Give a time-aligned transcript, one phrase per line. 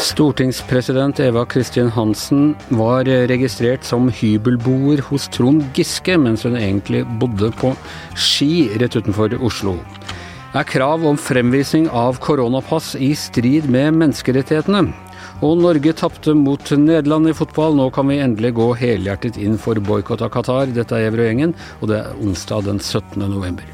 [0.00, 7.50] Stortingspresident Eva Kristin Hansen var registrert som hybelboer hos Trond Giske, mens hun egentlig bodde
[7.58, 7.72] på
[8.14, 9.74] Ski rett utenfor Oslo.
[10.56, 14.86] Er krav om fremvisning av koronapass i strid med menneskerettighetene?
[15.44, 17.74] Og Norge tapte mot Nederland i fotball.
[17.76, 20.70] Nå kan vi endelig gå helhjertet inn for boikott av Qatar.
[20.72, 21.52] Dette er Evrøy-gjengen,
[21.82, 23.20] og det er onsdag den 17.
[23.20, 23.66] november.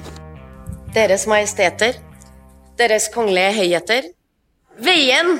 [0.96, 2.00] Deres Majesteter,
[2.80, 4.10] Deres Kongelige Høyheter.
[4.83, 5.36] Veien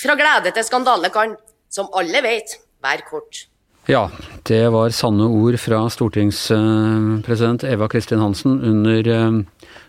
[0.00, 1.36] fra glede til skandale kan,
[1.68, 3.44] som alle vet, være kort.
[3.86, 4.08] Ja,
[4.42, 9.36] det var sanne ord fra stortingspresident Eva Kristin Hansen under eh,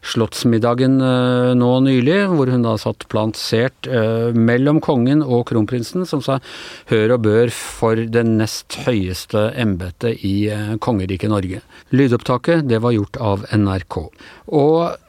[0.05, 6.21] Slottsmiddagen eh, nå nylig, hvor hun da satt plansert eh, mellom kongen og kronprinsen, som
[6.21, 6.37] sa
[6.91, 10.35] hør og bør for det nest høyeste embetet i
[10.77, 11.65] kongeriket Norge.
[11.89, 14.01] Lydopptaket det var gjort av NRK.
[14.61, 15.06] Og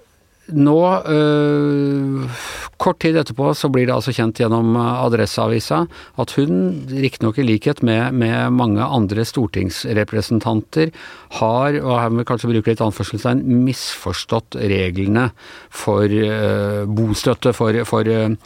[0.55, 0.79] nå,
[1.13, 2.39] øh,
[2.81, 5.83] kort tid etterpå, så blir det altså kjent gjennom Adresseavisa
[6.23, 10.93] at hun, riktignok i likhet med, med, mange andre stortingsrepresentanter,
[11.41, 15.29] har, og her må vi kanskje bruke litt anførselstegn, misforstått reglene
[15.69, 18.37] for øh, bostøtte for, for øh,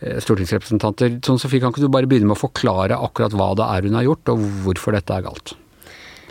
[0.00, 1.20] stortingsrepresentanter.
[1.24, 4.00] Sånn Sofie, kan ikke du bare begynne med å forklare akkurat hva det er hun
[4.00, 5.56] har gjort, og hvorfor dette er galt?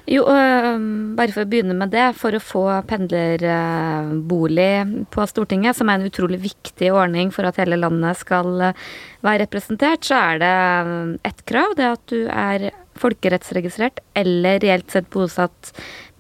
[0.06, 0.81] Jo, øh,
[1.17, 2.11] bare for å begynne med det.
[2.20, 4.70] For å få pendlerbolig
[5.14, 8.84] på Stortinget, som er en utrolig viktig ordning for at hele landet skal øh,
[9.25, 10.53] være representert, så er det
[10.86, 11.73] øh, ett krav.
[11.80, 12.70] Det at du er
[13.02, 15.73] folkerettsregistrert eller reelt sett bosatt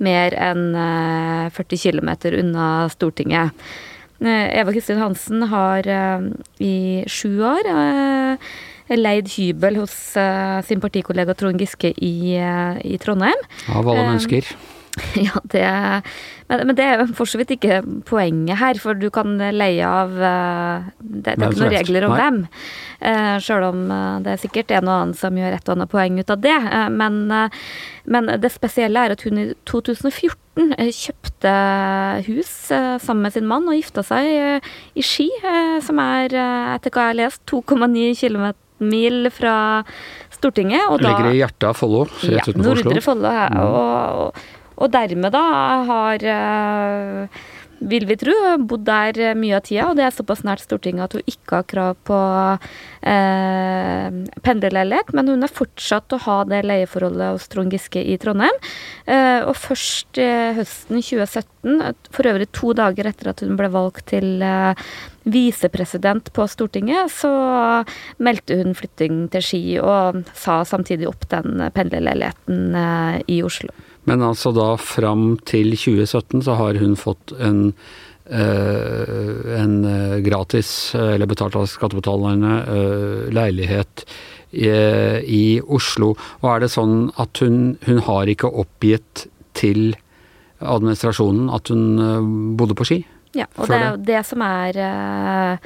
[0.03, 0.73] mer enn
[1.55, 2.09] 40 km
[2.41, 3.55] unna Stortinget.
[4.19, 5.87] Eva Kristin Hansen har
[6.59, 6.75] i
[7.07, 7.69] sju år
[8.93, 13.45] leid hybel hos uh, sin partikollega Trond Giske i, uh, i Trondheim.
[13.73, 14.55] Av alle mennesker.
[15.15, 15.63] Ja, det
[16.47, 20.11] men, men, det er for så vidt ikke poenget her, for du kan leie av
[20.13, 22.19] uh, Det, det er ikke noen regler om Nei.
[22.21, 22.37] dem.
[23.01, 25.91] Uh, Sjøl om uh, det er sikkert en og annen som gjør et og annet
[25.91, 26.57] poeng ut av det.
[26.93, 27.17] Men,
[28.05, 31.55] men, det spesielle er at hun i 2014 kjøpte
[32.29, 34.61] hus sammen med sin mann og gifta seg
[34.95, 35.27] i Ski,
[35.83, 36.31] som er,
[36.77, 39.55] etter hva jeg har lest, 2,9 km mil fra
[40.33, 40.87] Stortinget.
[40.91, 42.95] Og da, Ligger i hjertet av Follo, rett ja, utenfor Oslo.
[43.05, 43.49] Follo, ja.
[43.51, 43.59] Mm.
[43.65, 45.45] Og, og, dermed da
[45.89, 47.43] har uh,
[47.83, 48.33] vil vi tro,
[48.67, 51.67] bodd der mye av tida, og det er såpass nært Stortinget at hun ikke har
[51.69, 52.19] krav på
[53.11, 58.55] eh, pendlerleilighet, men hun er fortsatt å ha det leieforholdet hos Trond Giske i Trondheim.
[59.05, 61.83] Eh, og først eh, høsten 2017,
[62.15, 64.87] for øvrig to dager etter at hun ble valgt til eh,
[65.25, 67.31] visepresident på Stortinget, så
[68.21, 73.73] meldte hun flytting til Ski, og sa samtidig opp den pendlerleiligheten eh, i Oslo.
[74.05, 77.71] Men altså da fram til 2017 så har hun fått en
[78.25, 82.55] Uh, en uh, gratis, eller betalt av skattebetalerne,
[83.29, 84.01] leilighet
[84.49, 86.15] i, i, Oslo.
[86.41, 89.93] Og er det sånn at hun, hun har ikke oppgitt til
[90.57, 92.97] administrasjonen at hun bodde på Ski?
[93.35, 95.59] Ja, og det er jo det som er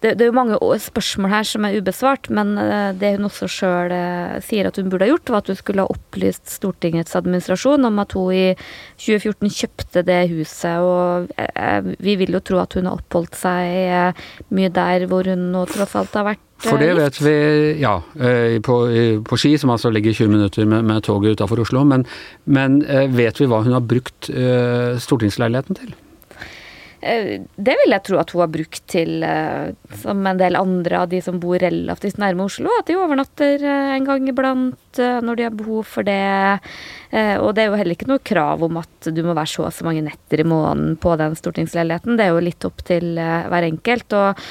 [0.00, 3.48] det, det, er jo mange spørsmål her som er ubesvart, men eh, det hun også
[3.50, 7.16] sjøl eh, sier at hun burde ha gjort, var at hun skulle ha opplyst Stortingets
[7.18, 8.44] administrasjon om at hun i
[9.00, 10.84] 2014 kjøpte det huset.
[10.84, 14.22] Og eh, vi vil jo tro at hun har oppholdt seg
[14.54, 17.32] mye der hvor hun nå tross alt har vært for det vet vi,
[17.82, 17.96] ja.
[18.62, 18.76] På,
[19.26, 21.82] på Ski, som altså ligger 20 minutter med, med toget utafor Oslo.
[21.82, 22.04] Men,
[22.46, 22.76] men,
[23.16, 24.30] vet vi hva hun har brukt
[25.02, 25.90] stortingsleiligheten til?
[27.02, 31.00] Eh, det vil jeg tro at hun har brukt til, eh, som en del andre
[31.02, 35.38] av de som bor relativt nærme Oslo, at de overnatter eh, en gang iblant når
[35.38, 36.60] de har behov for det.
[37.40, 39.72] Og det er jo heller ikke noe krav om at du må være så og
[39.72, 42.18] så mange netter i måneden på den stortingsleiligheten.
[42.18, 44.12] Det er jo litt opp til hver enkelt.
[44.12, 44.42] Og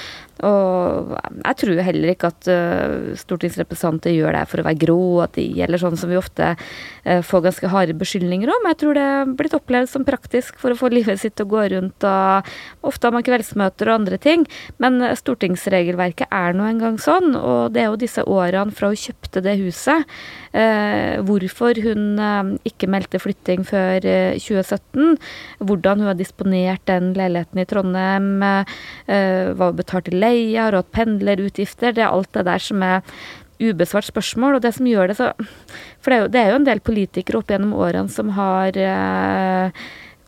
[0.42, 1.12] og
[1.44, 5.46] jeg tror heller ikke at uh, stortingsrepresentanter gjør det for å være grå, at de
[5.60, 8.68] gjelder sånn som vi ofte uh, får ganske harde beskyldninger om.
[8.72, 11.54] Jeg tror det er blitt opplevd som praktisk for å få livet sitt til å
[11.54, 14.48] gå rundt, og ofte har man kveldsmøter og andre ting.
[14.82, 19.02] Men uh, stortingsregelverket er nå engang sånn, og det er jo disse årene fra hun
[19.02, 20.10] kjøpte det huset,
[20.52, 24.04] hvorfor hun ikke meldte flytting før
[24.36, 25.16] 2017,
[25.64, 30.92] hvordan hun har disponert den leiligheten i Trondheim, hva hun betalte i leie, har hatt
[30.96, 31.96] pendlerutgifter.
[31.96, 33.02] Det er alt det der som er
[33.62, 34.58] ubesvart spørsmål.
[34.58, 35.32] Og det som gjør det så
[36.02, 38.78] For det er jo, det er jo en del politikere opp gjennom årene som har
[38.80, 39.84] eh,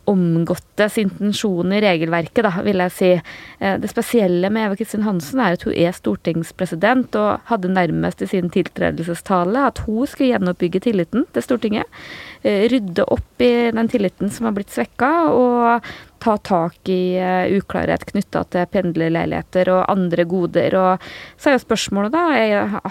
[0.10, 3.12] omgåttes intensjon i regelverket, da, vil jeg si.
[3.60, 8.24] Eh, det spesielle med Eva Kristin Hansen er at hun er stortingspresident, og hadde nærmest
[8.24, 12.02] i sin tiltredelsestale at hun skulle gjenoppbygge tilliten til Stortinget.
[12.44, 17.58] Eh, rydde opp i den tilliten som har blitt svekka, og ta tak i uh,
[17.58, 20.78] uklarhet knytta til pendlerleiligheter og andre goder.
[20.80, 21.06] Og
[21.38, 22.24] så er jo spørsmålet da,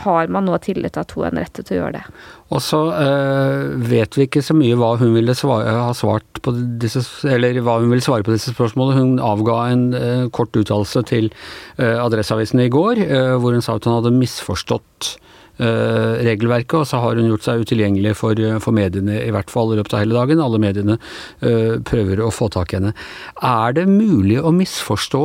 [0.05, 2.05] har man nå tillit til at hun er en rette til å gjøre det?
[2.53, 6.53] Og så øh, vet vi ikke så mye hva hun ville svare, ha svart på
[6.83, 9.01] disse, eller hva hun ville svare på disse spørsmålene.
[9.01, 11.33] Hun avga en øh, kort uttalelse til
[11.81, 13.01] Adresseavisen i går,
[13.41, 17.65] hvor hun sa at hun hadde misforstått Eh, regelverket, og så har hun gjort seg
[17.67, 20.43] utilgjengelig for, for, mediene, i hvert fall i løpet av hele dagen.
[20.43, 22.95] Alle mediene uh, prøver å få tak i henne.
[23.37, 25.25] Er det mulig å misforstå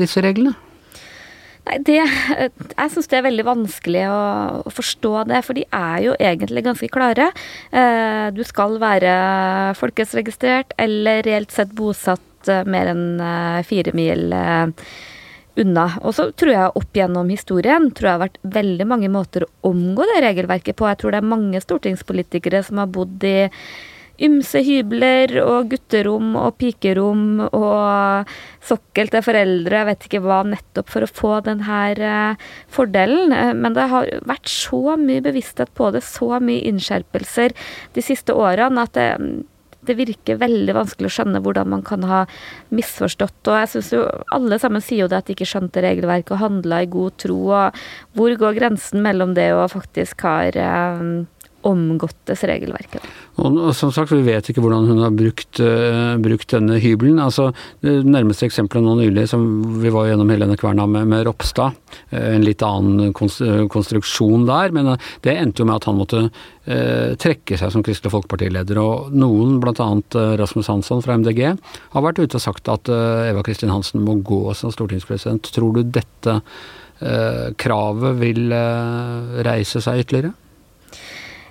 [0.00, 0.56] disse reglene?
[1.66, 4.20] Nei, det, Jeg syns det er veldig vanskelig å,
[4.62, 7.32] å, forstå det, for de er jo egentlig ganske klare.
[7.74, 9.16] Eh, du skal være
[9.78, 12.22] folkesregistrert eller reelt sett bosatt
[12.70, 13.06] mer enn
[13.66, 14.30] fire mil
[15.62, 15.88] unna.
[16.02, 19.52] Og så tror jeg opp gjennom historien tror jeg har vært veldig mange måter å
[19.70, 20.88] omgå det regelverket på.
[20.90, 23.38] Jeg tror det er mange stortingspolitikere som har bodd i
[24.22, 28.30] ymse hybler og gutterom og pikerom og
[28.64, 33.34] sokkel til foreldre, jeg vet ikke hva, nettopp for å få denne eh, fordelen.
[33.36, 37.54] Eh, men det har vært så mye bevissthet på det, så mye innskjerpelser
[37.96, 39.10] de siste årene, at det
[39.88, 42.24] det virker veldig vanskelig å skjønne hvordan man kan ha
[42.74, 43.40] misforstått.
[43.46, 44.04] Og jeg syns jo
[44.34, 47.38] alle sammen sier jo det at de ikke skjønte regelverket og handla i god tro.
[47.54, 47.80] Og
[48.18, 51.06] hvor går grensen mellom det og faktisk har eh,
[51.66, 53.04] omgåttes regelverket.
[53.36, 57.18] Og, og, som sagt, vi vet ikke hvordan hun har brukt, uh, brukt denne hybelen.
[57.22, 57.50] Altså,
[57.84, 59.44] det nærmeste eksempelet nå nylig, som
[59.82, 61.76] vi var gjennom hele denne kverna med, med Ropstad,
[62.12, 66.28] uh, en litt annen konstruksjon der, men uh, det endte jo med at han måtte
[66.66, 68.80] trekke seg som Kristelig Folkeparti-leder.
[68.82, 69.84] Og noen, bl.a.
[70.40, 71.44] Rasmus Hansson fra MDG,
[71.92, 75.46] har vært ute og sagt at Eva Kristin Hansen må gå som stortingspresident.
[75.54, 76.40] Tror du dette
[77.62, 78.50] kravet vil
[79.46, 80.34] reise seg ytterligere?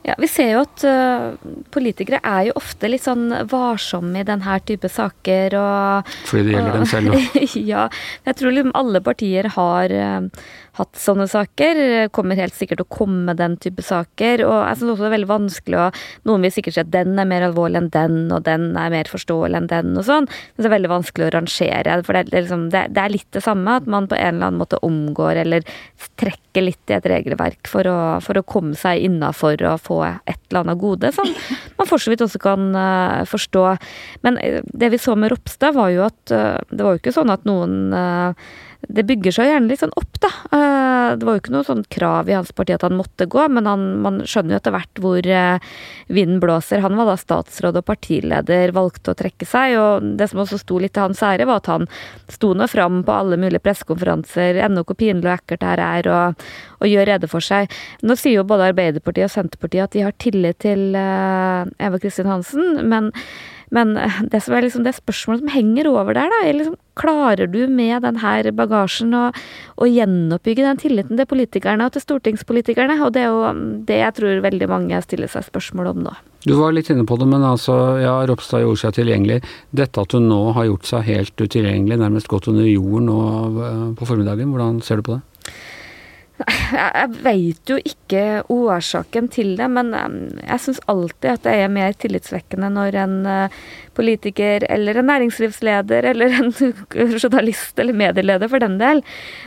[0.06, 1.34] Ja, Vi ser jo at uh,
[1.74, 5.56] politikere er jo ofte litt sånn varsomme i denne type saker.
[5.58, 7.48] Og, Fordi det gjelder dem selv, da?
[7.74, 7.88] ja.
[8.28, 10.46] Jeg tror liksom alle partier har uh,
[10.78, 11.82] hatt sånne saker.
[12.14, 14.46] Kommer helt sikkert til å komme med den type saker.
[14.46, 15.90] Og jeg syns også det er veldig vanskelig å
[16.30, 19.10] Noen vil sikkert si at den er mer alvorlig enn den, og den er mer
[19.10, 20.28] forståelig enn den, og sånn.
[20.28, 21.98] Men det er veldig vanskelig å rangere.
[22.06, 24.52] For det er, liksom, det, det er litt det samme, at man på en eller
[24.52, 25.66] annen måte omgår eller
[26.20, 30.40] trekker litt i et regelverk for å, for å komme seg innafor og få et
[30.50, 31.30] eller annet gode, som
[31.78, 33.66] man for så vidt også kan uh, forstå.
[34.28, 37.16] Men eh, det vi så med Ropstad, var jo at uh, det var jo ikke
[37.16, 37.94] sånn at noen
[38.86, 40.30] det bygger seg gjerne litt sånn opp, da.
[40.96, 43.46] Eh, det var jo ikke noe sånn krav i hans parti at han måtte gå,
[43.52, 45.72] men han, man skjønner jo etter hvert hvor eh,
[46.08, 46.84] vinden blåser.
[46.86, 50.80] Han var da statsråd og partileder, valgte å trekke seg, og det som også sto
[50.82, 51.90] litt til hans ære, var at han
[52.32, 56.12] sto nå fram på alle mulige pressekonferanser, ennå hvor pinlig og ekkelt det her er,
[56.12, 56.46] og,
[56.82, 57.74] og gjør rede for seg.
[58.06, 62.30] Nå sier jo både Arbeiderpartiet og Senterpartiet at de har tillit til uh, Eva Kristin
[62.30, 63.12] Hansen, men
[63.74, 66.82] men eh, det som er liksom det spørsmålet som henger over der, da, er liksom
[66.96, 69.26] Klarer du med denne bagasjen å,
[69.84, 72.96] å gjenoppbygge den tilliten til politikerne og til stortingspolitikerne?
[73.04, 73.50] Og det er jo
[73.90, 76.14] det jeg tror veldig mange stiller seg spørsmål om nå.
[76.48, 79.42] Du var litt inne på det, men altså, ja, Ropstad gjorde seg tilgjengelig.
[79.76, 83.20] Dette at hun nå har gjort seg helt utilgjengelig, nærmest gått under jorden nå
[83.68, 85.52] eh, på formiddagen, hvordan ser du på det?
[86.74, 91.96] Jeg veit jo ikke årsaken til det, men jeg syns alltid at det er mer
[92.00, 93.58] tillitsvekkende når en eh,
[93.96, 96.52] politiker eller en næringslivsleder eller en
[97.22, 99.02] journalist eller medieleder for den del,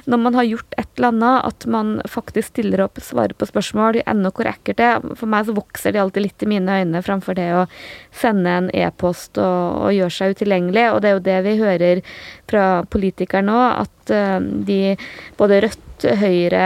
[0.07, 4.03] når man har gjort et eller annet, at man faktisk stiller opp, svarer på spørsmål,
[4.07, 5.11] ennå hvor ekkelt det er.
[5.19, 7.67] For meg så vokser de alltid litt i mine øyne framfor det å
[8.15, 10.87] sende en e-post og, og gjøre seg utilgjengelig.
[10.93, 12.05] Og det er jo det vi hører
[12.49, 14.97] fra politikere nå, at uh, de
[15.39, 16.65] både Rødt Høyre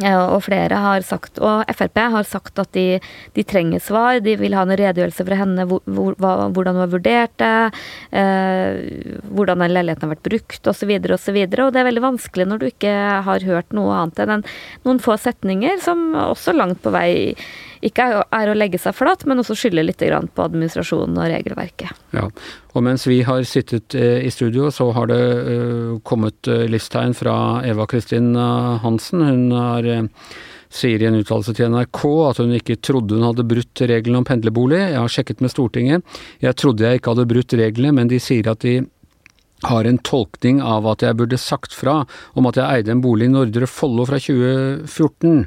[0.00, 3.00] og flere har sagt, og Frp har sagt at de,
[3.36, 4.20] de, trenger svar.
[4.24, 7.82] De vil ha en redegjørelse fra henne hvor, hvor, hvordan hun har vurdert det,
[8.16, 10.94] eh, hvordan den leiligheten har vært brukt osv.
[10.96, 12.94] Og, så videre, og det er veldig vanskelig når du ikke
[13.28, 14.46] har hørt noe annet enn
[14.86, 17.12] noen få setninger, som også langt på vei
[17.82, 21.98] ikke er å legge seg flat, men også skylder litt på administrasjonen og regelverket.
[22.14, 22.28] Ja,
[22.72, 27.14] og mens vi har sittet eh, i studio, så har det uh, kommet uh, livstegn
[27.18, 27.34] fra
[27.66, 28.32] Eva Kristin
[28.82, 29.22] Hansen.
[29.26, 29.90] Hun har
[30.72, 34.26] sier i en uttalelse til NRK at hun ikke trodde hun hadde brutt reglene om
[34.26, 34.80] pendlerbolig.
[34.80, 36.18] Jeg har sjekket med Stortinget.
[36.42, 38.78] Jeg trodde jeg ikke hadde brutt reglene, men de sier at de
[39.68, 42.02] har en tolkning av at jeg burde sagt fra
[42.38, 45.44] om at jeg eide en bolig i Nordre Follo fra 2014.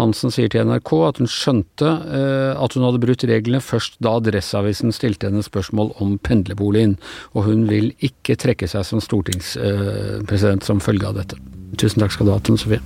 [0.00, 4.16] Hansen sier til NRK at hun skjønte eh, at hun hadde brutt reglene først da
[4.20, 6.96] Adresseavisen stilte henne spørsmål om pendlerboligen,
[7.34, 11.38] og hun vil ikke trekke seg som stortingspresident som følge av dette.
[11.80, 12.82] Tusen takk skal du ha, Tone Sofie.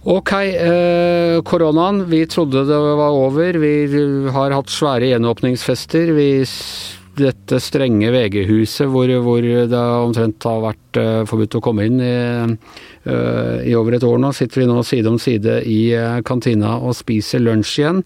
[0.00, 2.06] Ok, eh, koronaen.
[2.08, 3.58] Vi trodde det var over.
[3.60, 6.14] Vi har hatt svære gjenåpningsfester.
[6.16, 6.30] Vi
[7.20, 12.14] dette strenge VG-huset hvor, hvor, det omtrent har vært uh, forbudt å komme inn i,
[13.06, 16.76] uh, i, over et år nå, sitter vi nå side om side i uh, kantina
[16.78, 18.02] og spiser lunsj igjen.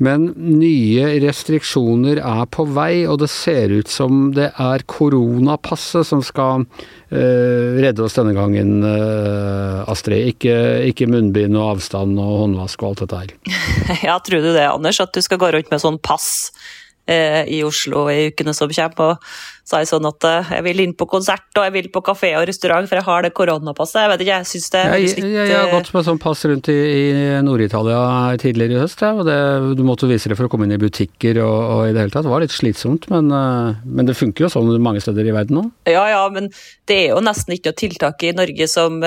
[0.00, 6.24] Men nye restriksjoner er på vei, og det ser ut som det er koronapasset som
[6.24, 6.64] skal
[7.10, 8.84] redde oss denne gangen,
[9.90, 10.28] Astrid.
[10.30, 10.54] Ikke,
[10.86, 13.34] ikke munnbind og avstand og håndvask og alt dette her.
[14.06, 15.02] Ja, tror du det, Anders?
[15.02, 16.52] At du skal gå rundt med sånn pass?
[17.10, 19.16] Eh, i Oslo i ukene som kommer.
[19.16, 21.88] Og så er jeg sånn at eh, jeg vil inn på konsert og jeg vil
[21.90, 24.04] på kafé og restaurant, for jeg har det koronapasset.
[24.04, 26.44] Jeg vet ikke, jeg syns det er litt jeg, jeg, har gått med sånn pass
[26.46, 27.10] rundt i, i
[27.46, 28.00] Nord-Italia
[28.42, 29.38] tidligere i høst, ja, og det,
[29.78, 32.14] du måtte vise det for å komme inn i butikker og, og, i det hele
[32.14, 32.28] tatt.
[32.28, 35.58] Det var litt slitsomt, men, eh, men, det funker jo sånn mange steder i verden
[35.58, 35.66] nå.
[35.90, 36.52] Ja ja, men
[36.86, 39.02] det er jo nesten ikke noe tiltak i Norge som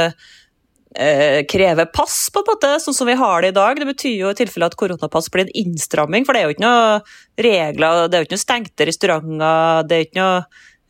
[0.95, 3.79] eh, krever pass, på en måte, sånn som vi har det i dag.
[3.79, 6.65] Det betyr jo i tilfelle at koronapass blir en innstramming, for det er jo ikke
[6.65, 6.99] noe
[7.47, 10.35] regler, det er jo ikke noe stengte restauranter, det er ikke noe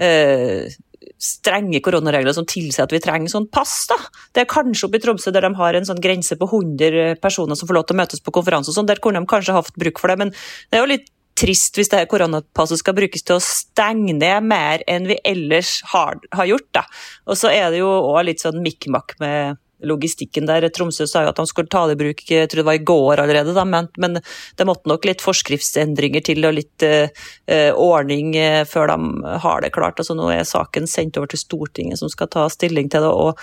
[0.04, 0.76] eh,
[1.24, 3.76] strenge koronaregler som tilsier at vi trenger sånn pass.
[3.92, 3.98] da.
[4.36, 7.60] Det er kanskje oppe i Tromsø der de har en sånn grense på 100 personer
[7.60, 9.76] som får lov til å møtes på konferanse og sånn, der kunne de kanskje hatt
[9.80, 13.26] bruk for det, men det er jo litt trist hvis det her koronapasset skal brukes
[13.26, 16.70] til å stenge ned mer enn vi ellers har, har gjort.
[16.78, 16.86] da.
[17.26, 20.66] Og så er det jo òg litt sånn mikk-makk med logistikken der.
[20.74, 22.86] Tromsø sa jo at de skulle ta det i bruk jeg tror det var i
[22.88, 24.20] går allerede, da, men, men,
[24.58, 29.74] det måtte nok litt forskriftsendringer til og litt uh, ordning uh, før de har det
[29.76, 30.02] klart.
[30.02, 33.12] Altså, nå er saken sendt over til Stortinget som skal ta stilling til det.
[33.12, 33.40] og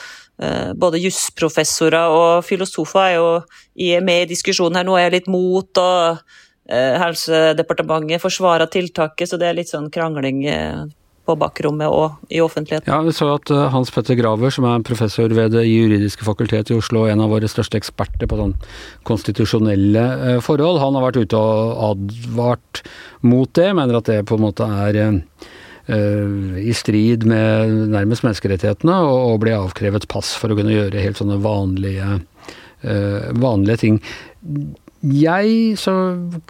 [0.80, 4.86] Både jusprofessorer og filosofer er jo med i diskusjonen her.
[4.88, 6.22] Nå er jeg litt mot, og
[6.70, 10.40] Helsedepartementet forsvarer tiltaket, så det er litt sånn krangling
[11.30, 12.90] på bakrommet og i offentligheten.
[12.90, 16.74] Ja, Vi så at uh, Hans Petter Graver, som er professor ved Det juridiske fakultetet
[16.74, 18.56] i Oslo, en av våre største eksperter på sånn
[19.08, 22.84] konstitusjonelle uh, forhold, han har vært ute og advart
[23.26, 29.00] mot det, mener at det på en måte er uh, i strid med nærmest menneskerettighetene
[29.10, 32.20] og ble avkrevet pass for å kunne gjøre helt sånne vanlige,
[33.42, 33.98] vanlige ting.
[35.00, 35.78] Jeg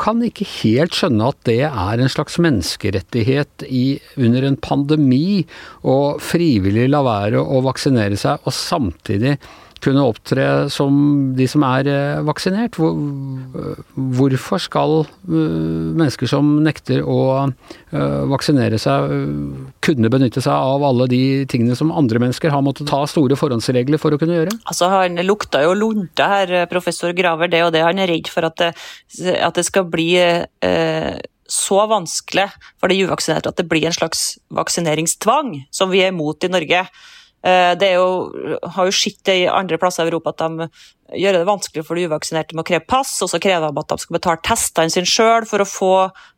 [0.00, 5.45] kan ikke helt skjønne at det er en slags menneskerettighet i, under en pandemi
[5.87, 9.37] å frivillig la være å vaksinere seg, og samtidig
[9.84, 10.94] kunne opptre som
[11.37, 12.78] de som er eh, vaksinert.
[12.80, 19.10] Hvorfor skal eh, mennesker som nekter å eh, vaksinere seg,
[19.84, 24.00] kunne benytte seg av alle de tingene som andre mennesker har måttet ta store forhåndsregler
[24.00, 24.54] for å kunne gjøre?
[24.64, 27.84] Altså, Han lukta jo lunta her, professor Graver, det og det.
[27.87, 28.72] Han er redd for at det,
[29.40, 31.14] at det skal bli eh,
[31.50, 32.46] så vanskelig
[32.78, 36.84] for de uvaksinerte at det blir en slags vaksineringstvang, som vi er imot i Norge.
[37.42, 38.09] Eh, det jo,
[38.75, 40.68] har jo sett i andre plasser i Europa at de
[41.20, 43.94] gjør det vanskelig for de uvaksinerte med å kreve pass, og så krever de at
[43.94, 45.94] de skal betale testene sine sjøl for å få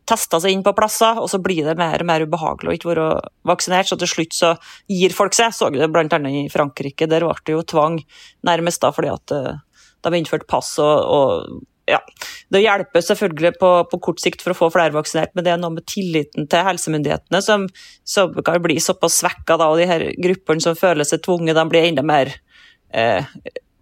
[0.08, 2.92] testa seg inn på plasser, og så blir det mer og mer ubehagelig å ikke
[2.92, 3.08] være
[3.50, 4.54] vaksinert, så til slutt så
[4.90, 5.52] gir folk seg.
[5.56, 6.06] Så det bl.a.
[6.30, 8.00] i Frankrike, der ble det jo tvang
[8.46, 9.60] nærmest da fordi at eh,
[10.02, 12.00] de innførte pass og, og ja,
[12.52, 15.60] Det hjelper selvfølgelig på, på, kort sikt for å få flere vaksinert, men det er
[15.60, 17.66] noe med tilliten til helsemyndighetene som,
[18.04, 21.90] som kan bli såpass svekka, og de her gruppene som føler seg tvunget, de blir
[21.90, 22.32] enda mer
[22.92, 23.28] eh,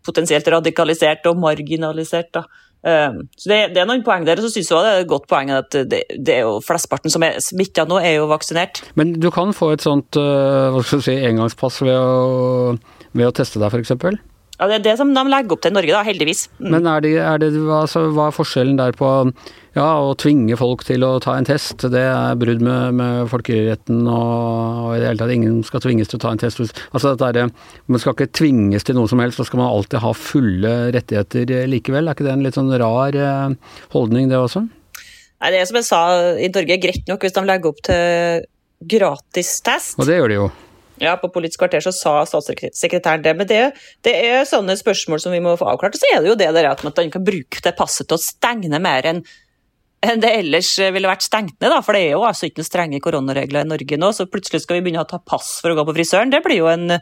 [0.07, 2.33] potensielt radikalisert og marginalisert.
[2.35, 2.45] da.
[2.81, 5.11] Um, så det, det, er noen poeng der, og så syns jeg det er et
[5.11, 8.81] godt poeng at det, det er jo flesteparten som er smitta nå, er jo vaksinert.
[8.97, 12.73] Men du kan få et sånt uh, hva skal du si, engangspass ved å,
[13.12, 14.25] ved å teste deg, f.eks.?
[14.61, 16.43] Ja, Det er det som de legger opp til i Norge, da, heldigvis.
[16.61, 16.67] Mm.
[16.75, 19.09] Men er det, er det, altså, hva er forskjellen der på
[19.73, 21.87] ja, å tvinge folk til å ta en test?
[21.88, 26.12] Det er brudd med, med folkeretten og, og, i det hele tatt ingen skal tvinges
[26.12, 26.61] til å ta en test.
[26.93, 27.49] Altså, det er,
[27.88, 31.57] Man skal ikke tvinges til noe som helst, da skal man alltid ha fulle rettigheter
[31.73, 32.11] likevel.
[32.11, 34.67] Er ikke det en litt sånn rar eh, holdning, det også?
[35.40, 37.87] Nei, det er som jeg sa, i Norge er greit nok hvis de legger opp
[37.88, 38.49] til
[38.93, 39.97] gratis test.
[39.97, 40.50] Og det gjør de jo.
[41.00, 43.37] Ja, på Politisk kvarter så sa statssekretæren det.
[43.38, 43.61] Men det,
[44.04, 45.97] det, er sånne spørsmål som vi må få avklart.
[45.97, 48.25] Og så er det jo det der at man kan bruke det passet til å
[48.25, 49.25] stenge mer enn
[50.00, 51.69] enn det ellers ville vært stengt ned.
[51.73, 51.80] Da.
[51.85, 54.78] For det er jo altså ikke noen strenge koronaregler i Norge nå, så plutselig skal
[54.78, 56.33] vi begynne å ta pass for å gå på frisøren.
[56.33, 56.97] Det blir jo en,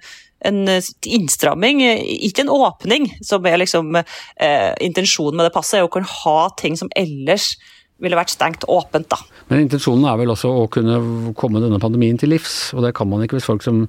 [0.51, 0.61] en
[1.07, 1.85] innstramming,
[2.27, 5.79] ikke en åpning, som er liksom eh, intensjonen med det passet.
[5.79, 7.53] er å kunne ha ting som ellers
[8.03, 9.19] ville vært stengt åpent, da.
[9.51, 13.09] Men intensjonen er vel også å kunne komme denne pandemien til livs, og det kan
[13.11, 13.85] man ikke hvis folk som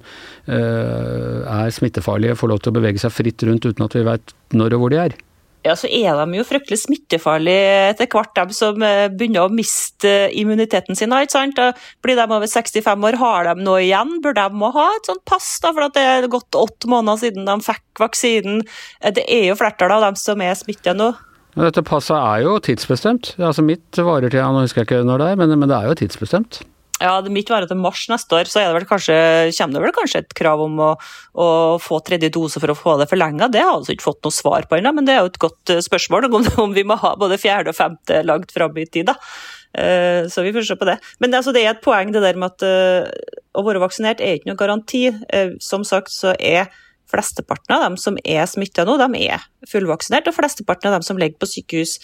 [0.50, 4.34] eh, er smittefarlige får lov til å bevege seg fritt rundt uten at vi vet
[4.56, 5.18] når og hvor de er.
[5.60, 10.30] Ja, så er de jo fryktelig smittefarlige etter hvert, de som eh, begynner å miste
[10.40, 11.12] immuniteten sin.
[11.12, 11.60] ikke sant?
[12.00, 14.16] Blir de over 65 år, har de noe igjen?
[14.24, 17.44] Bør de må ha et sånt pass, da, for det er gått åtte måneder siden
[17.50, 18.62] de fikk vaksinen?
[19.04, 21.12] Eh, det er jo flertallet av dem som er smittet nå.
[21.58, 23.34] Dette passet er jo tidsbestemt.
[23.38, 25.90] Altså Mitt varer til, nå husker jeg ikke når det er, men, men det er
[25.90, 26.62] jo tidsbestemt.
[27.00, 29.14] Ja, det mitt varer til mars neste år, så det kanskje,
[29.56, 30.88] kommer det vel kanskje et krav om å,
[31.32, 31.46] å
[31.80, 33.48] få tredje dose for å få det forlenga.
[33.48, 35.40] Det har vi altså ikke fått noe svar på ennå, men det er jo et
[35.40, 38.84] godt eh, spørsmål om, om vi må ha både fjerde og femte langt fram i
[38.84, 39.08] tid.
[39.08, 39.16] da.
[39.70, 40.98] Uh, så vi får se på det.
[41.22, 44.36] Men altså, det er et poeng det der med at uh, å være vaksinert er
[44.36, 45.04] ikke noe garanti.
[45.62, 46.68] Som sagt så er
[47.10, 51.20] flesteparten av dem som er smitta nå, de er fullvaksinert, og flesteparten av dem som
[51.20, 51.98] ligger på sykehus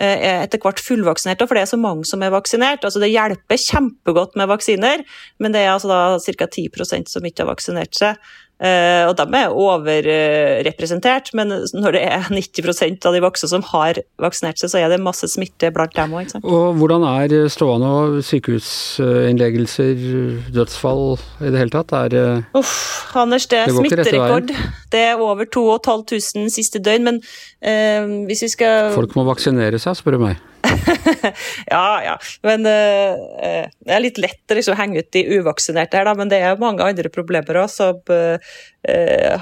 [0.00, 2.86] er etter hvert fullvaksinerte, for det er så mange som er vaksinert.
[2.86, 5.04] Altså, det hjelper kjempegodt med vaksiner,
[5.42, 6.48] men det er altså da ca.
[6.48, 8.32] 10% som ikke har vaksinert seg.
[8.62, 13.98] Uh, og de er overrepresentert, men når det er 90% av de voksne som har
[14.22, 16.30] vaksinert seg, så er det masse smitte blant dem òg.
[16.46, 20.06] Og hvordan er stående og sykehusinnleggelser,
[20.54, 21.90] dødsfall i det hele tatt?
[22.04, 22.76] Er, uh, Uff,
[23.18, 24.54] Anders, det er det smitterekord.
[24.94, 29.98] Det er over 2500 siste døgn, men uh, hvis vi skal Folk må vaksinere seg,
[29.98, 30.51] spør du meg.
[31.74, 32.14] ja, ja.
[32.46, 36.14] Men uh, det er litt lett å liksom henge ut de uvaksinerte her, da.
[36.18, 38.54] Men det er mange andre problemer òg som uh,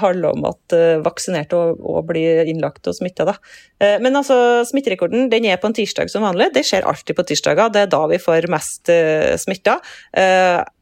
[0.01, 3.27] handler om at uh, vaksinerte òg blir innlagt og smitta.
[3.31, 6.51] Uh, men altså, smitterekorden den er på en tirsdag som vanlig.
[6.55, 7.73] Det skjer alltid på tirsdager.
[7.73, 9.79] Det er da vi får mest uh, smitta.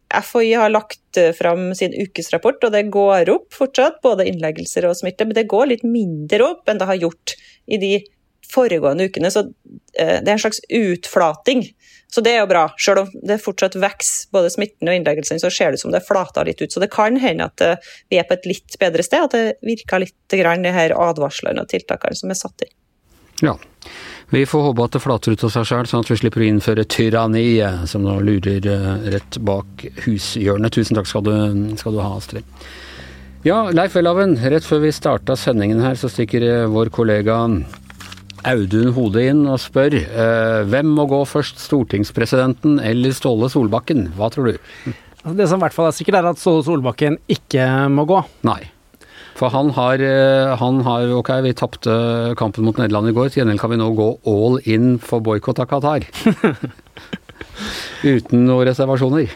[0.10, 5.28] FHI har lagt fram sin ukesrapport, og det går opp fortsatt, både innleggelser og smitte,
[5.28, 7.36] men det går litt mindre opp enn det har gjort
[7.70, 7.92] i de
[8.54, 9.32] foregående ukene.
[9.34, 9.46] Så
[9.98, 11.68] eh, det er en slags utflating.
[12.12, 12.64] Så det er jo bra.
[12.82, 16.02] Selv om det fortsatt vokser både smitten og innleggelsen, så ser det ut som det
[16.08, 16.72] flater litt ut.
[16.74, 19.60] Så det kan hende at eh, vi er på et litt bedre sted, at det
[19.66, 22.76] virker litt grann de her advarslene og tiltakene som er satt inn.
[23.46, 23.56] Ja.
[24.30, 26.50] Vi får håpe at det flater ut av seg sjøl, sånn at vi slipper å
[26.50, 30.74] innføre tyranniet, som nå lurer eh, rett bak hushjørnet.
[30.74, 31.34] Tusen takk skal du,
[31.78, 32.46] skal du ha, Astrid.
[33.46, 37.38] Ja, Leif Welhaven, rett før vi starta sendingen her, så stikker vår kollega
[38.48, 44.10] Audun Hode inn og spør eh, hvem må gå først, stortingspresidenten eller Ståle Solbakken?
[44.18, 44.60] Hva tror du?
[45.20, 48.22] Altså, det som i hvert fall er sikkert, er at Ståle Solbakken ikke må gå.
[48.48, 48.62] Nei.
[49.40, 51.94] For han har, eh, han har Ok, vi tapte
[52.40, 55.60] kampen mot Nederland i går, til gjengjeld kan vi nå gå all in for boikott
[55.64, 56.08] av Qatar.
[58.14, 59.32] Uten noen reservasjoner.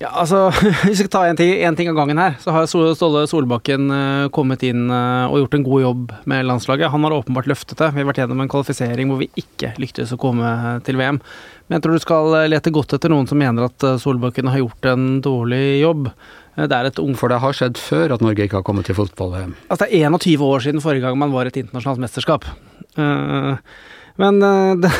[0.00, 3.26] Ja, altså, Hvis vi skal ta én ting, ting, av gangen her, så har Ståle
[3.28, 6.88] Solbakken uh, kommet inn uh, og gjort en god jobb med landslaget.
[6.94, 7.90] Han har åpenbart løftet det.
[7.92, 11.20] Vi har vært gjennom en kvalifisering hvor vi ikke lyktes å komme til VM.
[11.68, 14.88] Men jeg tror du skal lete godt etter noen som mener at Solbakken har gjort
[14.88, 16.08] en dårlig jobb.
[16.56, 17.12] Det er et ung...
[17.20, 19.52] For det har skjedd før at Norge ikke har kommet til fotball-VM?
[19.68, 22.48] Altså, det er 21 år siden forrige gang man var et internasjonalt mesterskap.
[22.96, 24.40] men
[24.82, 24.96] det,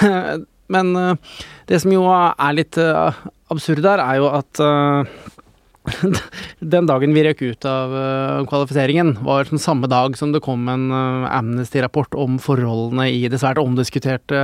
[0.71, 0.95] men
[1.69, 2.79] det som jo er litt
[3.51, 5.03] absurd der, er jo at uh,
[6.75, 7.95] den dagen vi røk ut av
[8.51, 13.63] kvalifiseringen, var den samme dag som det kom en Amnesty-rapport om forholdene i det svært
[13.63, 14.43] omdiskuterte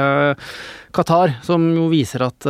[0.97, 2.49] Qatar, som jo viser at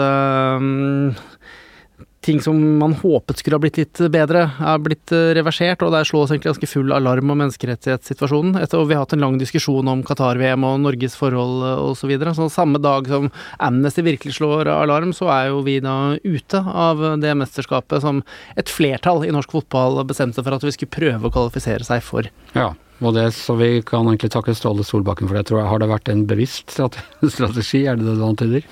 [2.26, 6.06] ting som man håpet skulle ha blitt litt bedre, er blitt eh, reversert, og der
[6.08, 8.58] slås egentlig ganske full alarm om menneskerettighetssituasjonen.
[8.60, 12.06] Etter, og vi har hatt en lang diskusjon om Qatar-VM og Norges forhold eh, osv.
[12.06, 12.36] Så, videre.
[12.38, 13.24] så samme dag som
[13.58, 18.20] Amnesty virkelig slår alarm, så er jo vi da ute av det mesterskapet som
[18.54, 22.30] et flertall i norsk fotball bestemte for at vi skulle prøve å kvalifisere seg for.
[22.54, 22.70] Ja.
[23.04, 25.68] Og det, så vi kan egentlig takke Ståle Solbakken for det, tror jeg.
[25.68, 28.64] Har det vært en bevisst strategi, er det det du antyder?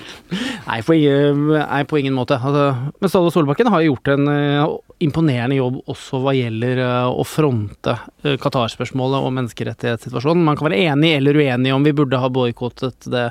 [0.65, 2.39] Nei, ingen, nei, på ingen måte.
[2.41, 7.27] Altså, men Ståle Solbakken har gjort en uh, imponerende jobb også hva gjelder uh, å
[7.29, 10.47] fronte Qatar-spørsmålet og menneskerettighetssituasjonen.
[10.47, 13.29] Man kan være enig eller uenig om vi burde ha boikottet det.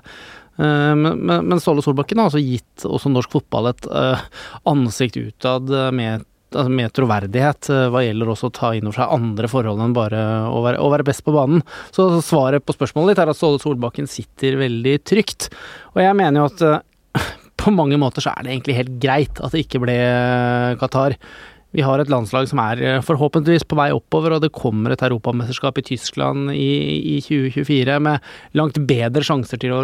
[0.54, 3.88] Men, men Ståle Solbakken har altså gitt også norsk fotball et
[4.70, 6.22] ansikt utad med
[6.56, 9.96] altså med troverdighet eh, hva gjelder også å ta inn over seg andre forhold enn
[9.96, 11.64] bare å være, å være, best på banen.
[11.96, 15.50] Så svaret på spørsmålet ditt er at Ståle Solbakken sitter veldig trygt.
[15.96, 17.32] Og jeg mener jo at eh,
[17.64, 21.18] på mange måter så er det egentlig helt greit at det ikke ble eh, Qatar.
[21.74, 25.02] Vi har et landslag som er eh, forhåpentligvis på vei oppover, og det kommer et
[25.06, 28.28] europamesterskap i Tyskland i, i 2024 med
[28.60, 29.82] langt bedre sjanser til å,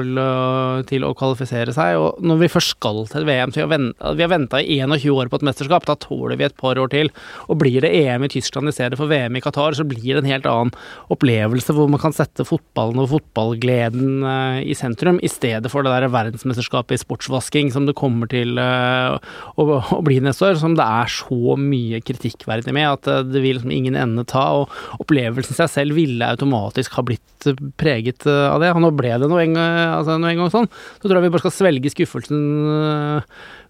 [0.89, 1.97] til å, kvalifisere seg.
[1.97, 5.39] Og når vi først skal til VM, så vi har venta i 21 år på
[5.39, 7.09] et mesterskap, da tåler vi et par år til.
[7.49, 10.21] Og blir det EM i Tyskland i stedet for VM i Qatar, så blir det
[10.21, 10.75] en helt annen
[11.09, 15.95] opplevelse hvor man kan sette fotballen og fotballgleden eh, i sentrum, i stedet for det
[15.95, 19.17] der verdensmesterskapet i sportsvasking som det kommer til eh,
[19.57, 22.87] å, å bli neste år, som det er så mye mye kritikkverdig med.
[22.97, 24.45] At eh, det vil liksom ingen ende ta.
[24.61, 28.73] Og opplevelsen seg selv ville automatisk ha blitt eh, preget eh, av det.
[28.75, 30.69] Og nå ble det noe en, altså noe en gang sånn.
[30.99, 32.41] Så tror jeg vi bare skal svelge skuffelsen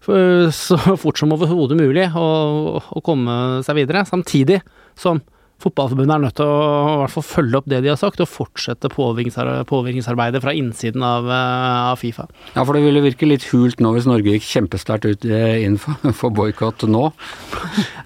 [0.60, 3.34] så fort som overhodet mulig, og, og komme
[3.66, 4.06] seg videre.
[4.08, 4.62] Samtidig
[4.98, 5.22] som
[5.60, 6.60] Fotballforbundet er nødt til å
[6.94, 11.28] i hvert fall følge opp det de har sagt, og fortsette påvirkningsarbeidet fra innsiden av,
[11.28, 12.24] eh, av, Fifa.
[12.54, 15.76] Ja, for det ville virke litt hult nå hvis Norge gikk kjempesterkt ut eh, inn
[15.80, 17.10] for, for boikott nå?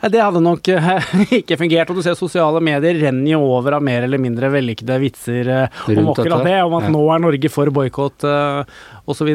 [0.03, 1.93] Det hadde nok eh, ikke fungert.
[1.93, 5.53] Og du ser sosiale medier renner jo over av mer eller mindre vellykkede vitser
[5.95, 6.95] om akkurat det, om at ja.
[6.97, 8.27] nå er Norge for boikott
[9.07, 9.31] osv.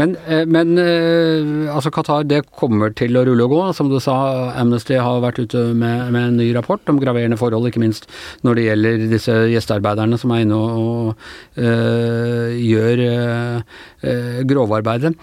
[0.00, 3.60] Men, eh, men eh, altså Qatar det kommer til å rulle og gå.
[3.76, 4.16] Som du sa,
[4.58, 8.08] Amnesty har vært ute med, med en ny rapport om graverende forhold, ikke minst
[8.46, 15.14] når det gjelder disse gjestearbeiderne som er inne og, og øh, gjør øh, grovarbeidet.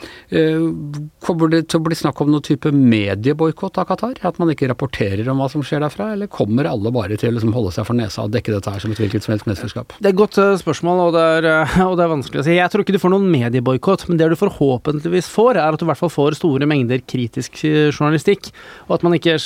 [1.22, 4.18] kommer det til å bli snakk om noen type medieboikott av Qatar?
[4.28, 7.36] At man ikke rapporterer om hva som skjer derfra, eller kommer alle bare til å
[7.38, 9.96] liksom holde seg for nesa og dekke dette her som et hvilket som helst mesterskap?
[10.00, 11.50] Det er et godt spørsmål, og det er,
[11.90, 12.58] og det er vanskelig å si.
[12.58, 15.82] Jeg tror ikke du får noen medieboikott, men det du får forhåpentligvis får, er at
[15.82, 18.52] du i hvert fall får store mengder kritisk eh, journalistikk,
[18.88, 19.38] og at man ikke,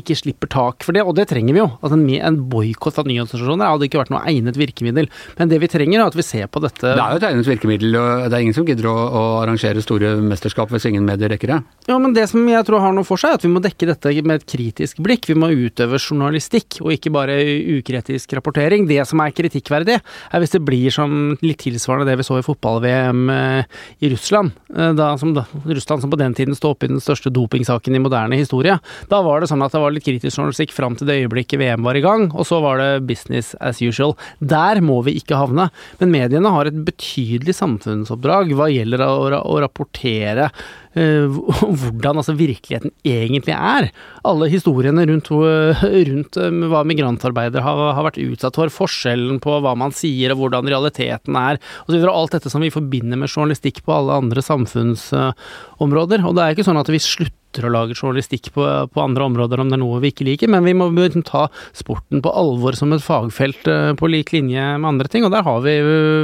[0.00, 1.04] ikke slipper tak for det.
[1.04, 1.68] Og det trenger vi jo.
[1.80, 5.10] Altså en, en boikott av nyhetsorganisasjoner hadde ikke vært noe egnet virkemiddel.
[5.38, 7.50] Men det vi trenger, er at vi ser på dette Det er jo et egnet
[7.50, 11.32] virkemiddel, og det er ingen som gidder å, å arrangere store mesterskap hvis ingen medier
[11.34, 11.60] rekker det.
[11.90, 13.90] Ja, men det som jeg tror har noe for seg, er at vi må dekke
[13.90, 15.28] dette med et kritisk blikk.
[15.28, 17.36] Vi må utøve journalistikk, og ikke bare
[17.76, 18.88] ukritisk rapportering.
[18.88, 22.46] Det som er kritikkverdig, er hvis det blir som litt tilsvarende det vi så i
[22.46, 24.53] fotball-VM eh, i Russland.
[24.76, 27.94] Eh, da, som da, Russland som på den tiden sto oppe i den største dopingsaken
[27.94, 28.78] i moderne historie.
[29.10, 31.86] Da var det sånn at det var litt kritisk journalistikk fram til det øyeblikket VM
[31.86, 34.16] var i gang, og så var det business as usual.
[34.40, 35.68] Der må vi ikke havne.
[36.00, 40.50] Men mediene har et betydelig samfunnsoppdrag hva gjelder å, å rapportere
[41.80, 43.90] hvordan altså virkeligheten egentlig er.
[44.26, 45.30] Alle historiene rundt,
[46.10, 50.42] rundt eh, hva migrantarbeidere har, har, vært utsatt for, forskjellen på hva man sier og
[50.42, 56.24] hvordan realiteten er, og alt dette som vi forbinder med journalistikk på alle andre samfunnsområder.
[56.24, 59.24] Og det er ikke sånn at vi slutter slutter å lage journalistikk på, på, andre
[59.28, 60.90] områder om det er noe vi ikke liker, men vi må
[61.24, 65.32] ta sporten på alvor som et fagfelt eh, på lik linje med andre ting, og
[65.32, 65.74] der har vi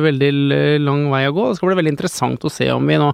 [0.05, 0.31] veldig
[0.83, 1.49] lang vei å gå.
[1.51, 3.13] Det skal bli veldig interessant å se om vi nå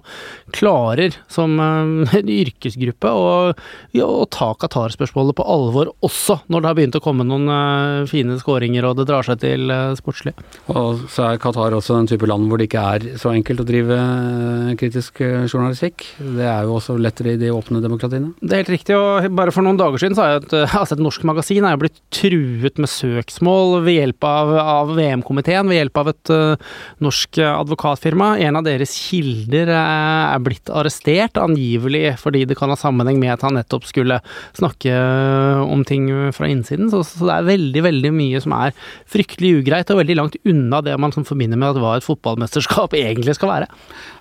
[0.55, 6.79] klarer, som eh, en yrkesgruppe, å, å ta Qatar-spørsmålet på alvor også når det har
[6.79, 10.33] begynt å komme noen eh, fine skåringer og det drar seg til sportslig.
[10.73, 13.67] Og så er Qatar også den type land hvor det ikke er så enkelt å
[13.67, 13.97] drive
[14.79, 16.05] kritisk journalistikk.
[16.17, 18.33] Det er jo også lettere i de åpne demokratiene dine?
[18.41, 20.97] Det er helt riktig, og bare for noen dager siden så har jeg et, altså
[20.97, 26.01] et norsk magasin er blitt truet med søksmål ved hjelp av, av VM-komiteen, ved hjelp
[26.01, 28.33] av et uh, norsk advokatfirma.
[28.47, 33.45] En av deres kilder er blitt arrestert, angivelig fordi det kan ha sammenheng med at
[33.45, 34.19] han nettopp skulle
[34.57, 34.93] snakke
[35.63, 36.91] om ting fra innsiden.
[36.93, 38.75] Så, så det er veldig, veldig mye som er
[39.09, 42.95] fryktelig ugreit, og veldig langt unna det man som forbinder med at hva et fotballmesterskap
[43.03, 43.69] egentlig skal være.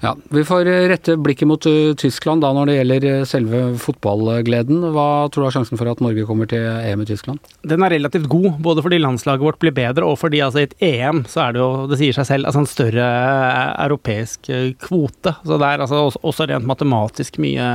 [0.05, 1.67] Ja, Vi får rette blikket mot
[2.01, 4.85] Tyskland da når det gjelder selve fotballgleden.
[4.95, 7.53] Hva tror du er sjansen for at Norge kommer til EM i Tyskland?
[7.67, 10.77] Den er relativt god, både fordi landslaget vårt blir bedre, og fordi altså, i et
[10.85, 14.71] EM så er det jo, det sier seg selv, altså en større eh, europeisk eh,
[14.87, 15.37] kvote.
[15.47, 17.67] Så det er altså også rent matematisk mye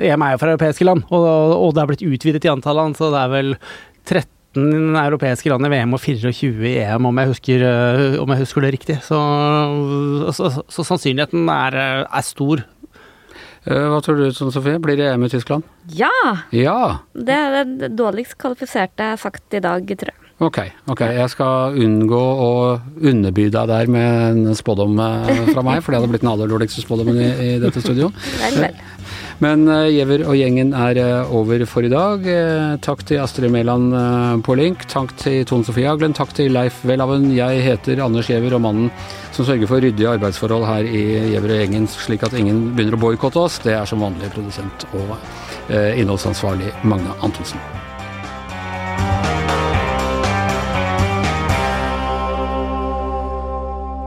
[0.00, 1.24] EM er jo fra europeiske land, og,
[1.56, 3.56] og det er blitt utvidet i antall land, så det er vel
[4.08, 8.44] 13 europeiske land i VM og 24 i EM, om jeg husker, eh, om jeg
[8.44, 8.98] husker det riktig.
[9.04, 9.18] Så,
[10.36, 12.64] så, så, så sannsynligheten er, er, stor
[13.66, 14.80] hva tror du, Tone Sofie?
[14.82, 15.66] Blir det EM i Tyskland?
[15.94, 16.10] Ja!
[16.50, 17.04] ja.
[17.14, 20.18] Det er det dårligst kvalifiserte sagt i dag, tror jeg.
[20.42, 20.58] Ok,
[20.90, 21.02] ok.
[21.14, 22.52] Jeg skal unngå å
[22.98, 26.50] underby deg der med en spådom eh, fra meg, for det hadde blitt den aller
[26.50, 28.10] dårligste spådommen i, i dette studio.
[28.40, 28.80] vel, vel.
[29.40, 32.26] Men uh, Giæver og gjengen er uh, over for i dag.
[32.26, 34.86] Uh, takk til Astrid Mæland på link.
[34.90, 36.14] Takk til Tone Sofie Aglen.
[36.16, 37.30] Takk til Leif Welhaven.
[37.36, 38.90] Jeg heter Anders Giæver, og mannen
[39.32, 43.04] som sørger for ryddige arbeidsforhold her i Giæver og gjengen, slik at ingen begynner å
[43.06, 45.16] boikotte oss, det er som vanlig produsent og
[45.72, 47.62] innholdsansvarlig Magne Antonsen.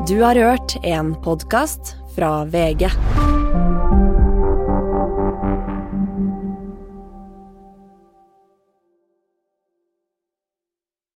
[0.08, 2.92] Du har hørt en podkast fra VG.